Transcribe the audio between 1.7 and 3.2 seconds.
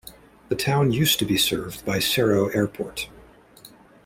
by Serowe Airport.